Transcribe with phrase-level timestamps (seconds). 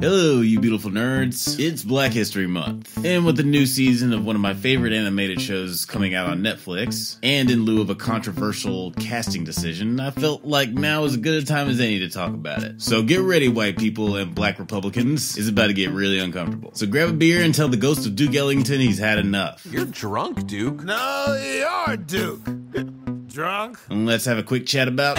[0.00, 1.60] Hello, you beautiful nerds.
[1.60, 3.04] It's Black History Month.
[3.04, 6.40] And with the new season of one of my favorite animated shows coming out on
[6.40, 11.18] Netflix, and in lieu of a controversial casting decision, I felt like now is as
[11.18, 12.80] good a time as any to talk about it.
[12.80, 15.36] So get ready, white people and black Republicans.
[15.36, 16.70] It's about to get really uncomfortable.
[16.72, 19.66] So grab a beer and tell the ghost of Duke Ellington he's had enough.
[19.66, 20.82] You're drunk, Duke.
[20.82, 21.38] No,
[21.86, 22.40] you're Duke.
[23.28, 23.78] Drunk?
[23.90, 25.18] And let's have a quick chat about.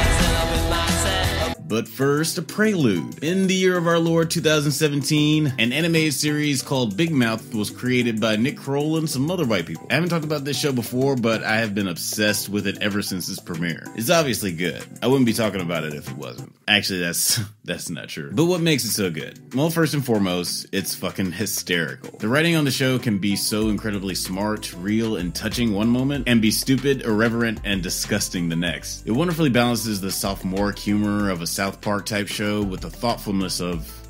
[1.72, 3.24] But first, a prelude.
[3.24, 8.20] In the year of our Lord 2017, an animated series called Big Mouth was created
[8.20, 9.88] by Nick Kroll and some other white people.
[9.90, 13.02] I haven't talked about this show before, but I have been obsessed with it ever
[13.02, 13.86] since its premiere.
[13.96, 14.86] It's obviously good.
[15.02, 16.54] I wouldn't be talking about it if it wasn't.
[16.68, 17.40] Actually, that's
[17.72, 18.32] that's not true.
[18.34, 19.56] But what makes it so good?
[19.56, 22.18] Well, first and foremost, it's fucking hysterical.
[22.20, 26.28] The writing on the show can be so incredibly smart, real, and touching one moment,
[26.28, 29.08] and be stupid, irreverent, and disgusting the next.
[29.08, 33.62] It wonderfully balances the sophomoric humor of a South Park type show with the thoughtfulness
[33.62, 34.01] of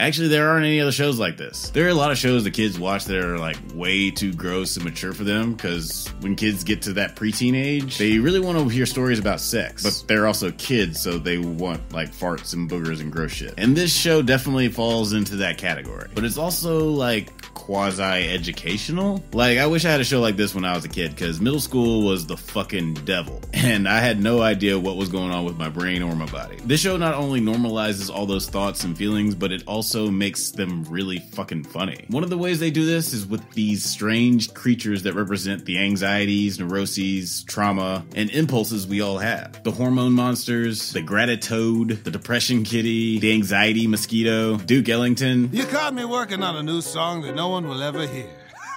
[0.00, 1.68] Actually, there aren't any other shows like this.
[1.68, 4.76] There are a lot of shows that kids watch that are like way too gross
[4.76, 8.56] and mature for them because when kids get to that preteen age, they really want
[8.56, 9.82] to hear stories about sex.
[9.82, 13.52] But they're also kids, so they want like farts and boogers and gross shit.
[13.58, 16.08] And this show definitely falls into that category.
[16.14, 19.22] But it's also like quasi educational.
[19.32, 21.40] Like, I wish I had a show like this when I was a kid because
[21.40, 23.40] middle school was the fucking devil.
[23.60, 26.56] And I had no idea what was going on with my brain or my body.
[26.64, 30.84] This show not only normalizes all those thoughts and feelings, but it also makes them
[30.84, 32.04] really fucking funny.
[32.08, 35.78] One of the ways they do this is with these strange creatures that represent the
[35.78, 39.62] anxieties, neuroses, trauma, and impulses we all have.
[39.64, 45.50] The hormone monsters, the gratitoad, the depression kitty, the anxiety mosquito, Duke Ellington.
[45.52, 48.30] You caught me working on a new song that no one will ever hear.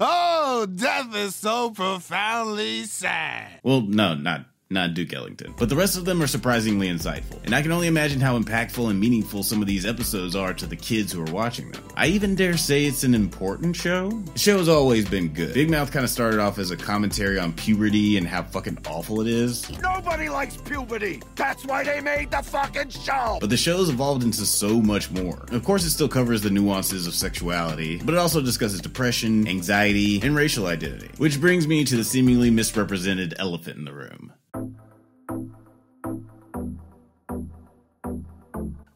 [0.00, 3.60] oh, death is so profoundly sad.
[3.62, 5.54] Well, no, not not Duke Ellington.
[5.58, 8.90] But the rest of them are surprisingly insightful, and I can only imagine how impactful
[8.90, 11.82] and meaningful some of these episodes are to the kids who are watching them.
[11.96, 14.10] I even dare say it's an important show.
[14.10, 15.54] The show has always been good.
[15.54, 19.20] Big Mouth kind of started off as a commentary on puberty and how fucking awful
[19.20, 19.68] it is.
[19.80, 21.22] Nobody likes puberty.
[21.36, 23.38] That's why they made the fucking show.
[23.40, 25.46] But the show's evolved into so much more.
[25.50, 30.20] Of course, it still covers the nuances of sexuality, but it also discusses depression, anxiety,
[30.22, 31.10] and racial identity.
[31.18, 34.32] Which brings me to the seemingly misrepresented elephant in the room.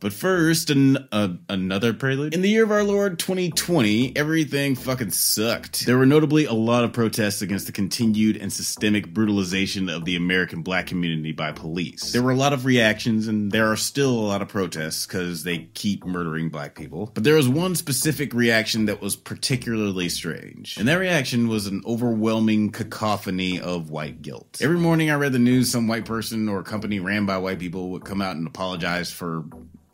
[0.01, 2.35] But first, an, uh, another prelude.
[2.35, 5.87] In the year of our Lord 2020, everything fucking sucked.
[5.87, 10.17] There were notably a lot of protests against the continued and systemic brutalization of the
[10.17, 12.13] American black community by police.
[12.13, 15.45] There were a lot of reactions, and there are still a lot of protests because
[15.45, 17.11] they keep murdering black people.
[17.15, 20.77] But there was one specific reaction that was particularly strange.
[20.77, 24.59] And that reaction was an overwhelming cacophony of white guilt.
[24.61, 27.91] Every morning I read the news, some white person or company ran by white people
[27.91, 29.45] would come out and apologize for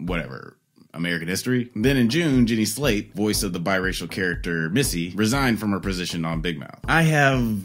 [0.07, 0.57] whatever
[0.95, 1.71] American history.
[1.75, 6.25] Then in June, Jenny Slate, voice of the biracial character Missy, resigned from her position
[6.25, 6.81] on Big Mouth.
[6.87, 7.65] I have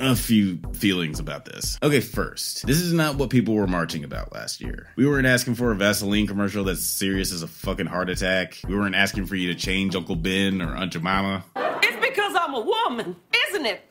[0.00, 1.78] a few feelings about this.
[1.82, 4.88] Okay, first, this is not what people were marching about last year.
[4.96, 8.58] We weren't asking for a Vaseline commercial that's serious as a fucking heart attack.
[8.66, 11.44] We weren't asking for you to change Uncle Ben or Aunt Jemima.
[11.56, 13.16] It's because I'm a woman,
[13.48, 13.82] isn't it?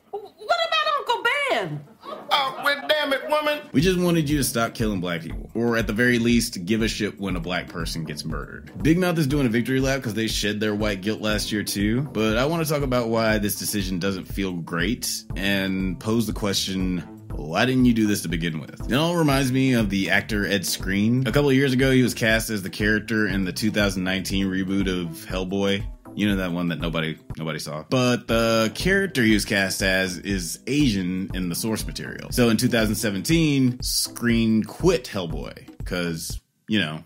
[1.51, 1.85] What about Uncle Ben?
[2.31, 3.59] Oh, well, damn it, woman.
[3.73, 5.51] We just wanted you to stop killing black people.
[5.53, 8.71] Or at the very least, give a shit when a black person gets murdered.
[8.81, 11.63] Big Mouth is doing a victory lap because they shed their white guilt last year
[11.63, 12.01] too.
[12.01, 16.33] But I want to talk about why this decision doesn't feel great and pose the
[16.33, 18.91] question why didn't you do this to begin with?
[18.91, 21.27] It all reminds me of the actor Ed Skrein.
[21.27, 24.87] A couple of years ago, he was cast as the character in the 2019 reboot
[24.87, 25.83] of Hellboy.
[26.15, 27.83] You know that one that nobody nobody saw.
[27.89, 32.31] But the character he was cast as is Asian in the source material.
[32.31, 37.03] So in 2017, Skrein quit Hellboy because you know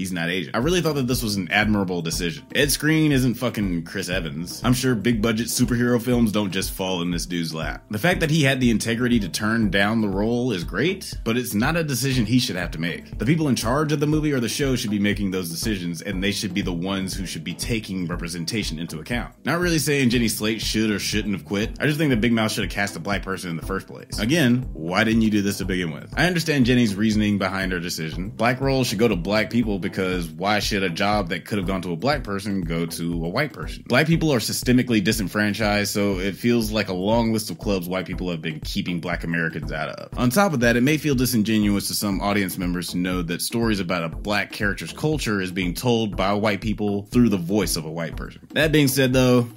[0.00, 0.54] He's not Asian.
[0.54, 2.46] I really thought that this was an admirable decision.
[2.54, 4.62] Ed Skrein isn't fucking Chris Evans.
[4.64, 7.84] I'm sure big budget superhero films don't just fall in this dude's lap.
[7.90, 11.36] The fact that he had the integrity to turn down the role is great, but
[11.36, 13.18] it's not a decision he should have to make.
[13.18, 16.00] The people in charge of the movie or the show should be making those decisions,
[16.00, 19.34] and they should be the ones who should be taking representation into account.
[19.44, 21.76] Not really saying Jenny Slate should or shouldn't have quit.
[21.78, 23.86] I just think that Big Mouth should have cast a black person in the first
[23.86, 24.18] place.
[24.18, 26.10] Again, why didn't you do this to begin with?
[26.16, 28.30] I understand Jenny's reasoning behind her decision.
[28.30, 31.66] Black roles should go to black people because why should a job that could have
[31.66, 33.84] gone to a black person go to a white person?
[33.86, 38.06] Black people are systemically disenfranchised, so it feels like a long list of clubs white
[38.06, 40.18] people have been keeping black Americans out of.
[40.18, 43.42] On top of that, it may feel disingenuous to some audience members to know that
[43.42, 47.76] stories about a black character's culture is being told by white people through the voice
[47.76, 48.46] of a white person.
[48.52, 49.48] That being said, though,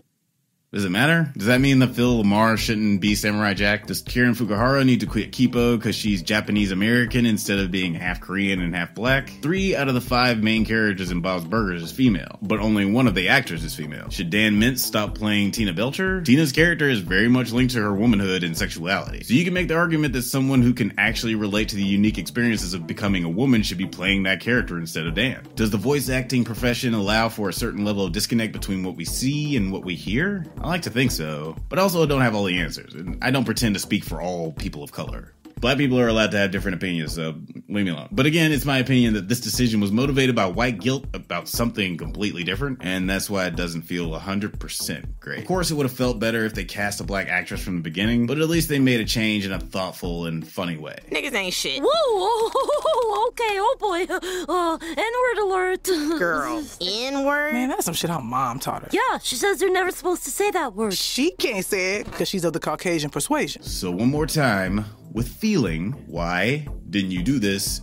[0.74, 1.31] Does it matter?
[1.38, 3.86] Does that mean that Phil LaMarr shouldn't be Samurai Jack?
[3.86, 8.20] Does Karen Fukuhara need to quit Kipo because she's Japanese American instead of being half
[8.20, 9.30] Korean and half black?
[9.44, 13.06] Three out of the five main characters in Bob's Burgers is female, but only one
[13.06, 14.10] of the actors is female.
[14.10, 16.24] Should Dan Mintz stop playing Tina Belcher?
[16.24, 19.24] Tina's character is very much linked to her womanhood and sexuality.
[19.24, 22.18] So you can make the argument that someone who can actually relate to the unique
[22.18, 25.48] experiences of becoming a woman should be playing that character instead of Dan.
[25.54, 29.06] Does the voice acting profession allow for a certain level of disconnect between what we
[29.06, 30.48] see and what we hear?
[30.63, 33.44] I like to think so, but also don't have all the answers, and I don't
[33.44, 35.33] pretend to speak for all people of color.
[35.60, 37.36] Black people are allowed to have different opinions, so
[37.70, 38.10] leave me alone.
[38.12, 41.98] But again, it's my opinion that this decision was motivated by white guilt about something
[41.98, 45.40] completely different, and that's why it doesn't feel 100% great.
[45.40, 47.82] Of course, it would have felt better if they cast a black actress from the
[47.82, 50.98] beginning, but at least they made a change in a thoughtful and funny way.
[51.12, 51.82] Niggas ain't shit.
[51.82, 52.50] Whoa,
[53.28, 54.06] okay, oh boy.
[54.14, 55.84] Uh, N-word alert.
[56.20, 56.64] Girl.
[56.82, 57.54] N-word?
[57.54, 58.90] Man, that's some shit her mom taught her.
[58.92, 60.94] Yeah, she says you're never supposed to say that word.
[60.94, 63.64] She can't say it because she's of the Caucasian persuasion.
[63.64, 67.81] So, one more time, with feeling, why didn't you do this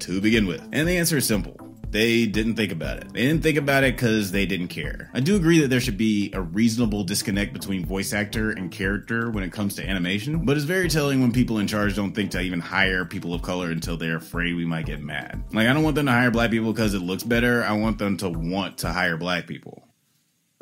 [0.00, 0.66] to begin with?
[0.72, 1.56] And the answer is simple.
[1.90, 3.12] They didn't think about it.
[3.12, 5.10] They didn't think about it because they didn't care.
[5.12, 9.28] I do agree that there should be a reasonable disconnect between voice actor and character
[9.30, 12.30] when it comes to animation, but it's very telling when people in charge don't think
[12.30, 15.42] to even hire people of color until they're afraid we might get mad.
[15.52, 17.98] Like, I don't want them to hire black people because it looks better, I want
[17.98, 19.79] them to want to hire black people.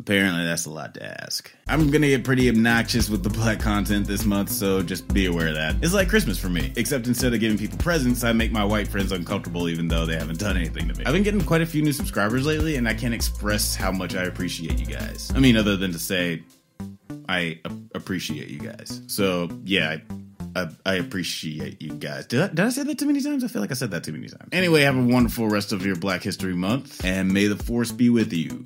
[0.08, 1.52] Apparently, that's a lot to ask.
[1.68, 5.48] I'm gonna get pretty obnoxious with the black content this month, so just be aware
[5.48, 5.76] of that.
[5.82, 8.88] It's like Christmas for me, except instead of giving people presents, I make my white
[8.88, 11.04] friends uncomfortable even though they haven't done anything to me.
[11.04, 14.14] I've been getting quite a few new subscribers lately, and I can't express how much
[14.14, 15.30] I appreciate you guys.
[15.34, 16.42] I mean, other than to say,
[17.28, 19.02] I a- appreciate you guys.
[19.08, 19.98] So, yeah,
[20.56, 22.24] I, I, appreciate you guys.
[22.24, 23.44] Did I, did I say that too many times?
[23.44, 24.48] I feel like I said that too many times.
[24.52, 28.08] Anyway, have a wonderful rest of your Black History Month, and may the force be
[28.08, 28.64] with you.